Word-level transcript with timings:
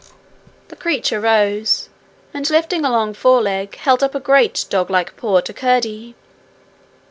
The 0.69 0.75
creature 0.75 1.19
rose, 1.19 1.89
and, 2.33 2.49
lifting 2.49 2.83
a 2.83 2.89
long 2.89 3.13
foreleg, 3.13 3.75
held 3.75 4.01
up 4.03 4.15
a 4.15 4.19
great 4.19 4.65
doglike 4.67 5.15
paw 5.15 5.41
to 5.41 5.53
Curdie. 5.53 6.15